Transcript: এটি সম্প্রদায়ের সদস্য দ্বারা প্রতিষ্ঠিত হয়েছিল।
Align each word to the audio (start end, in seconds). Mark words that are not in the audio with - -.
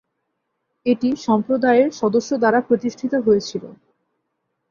এটি 0.85 1.09
সম্প্রদায়ের 1.25 1.89
সদস্য 2.01 2.29
দ্বারা 2.41 2.59
প্রতিষ্ঠিত 2.67 3.13
হয়েছিল। 3.25 3.63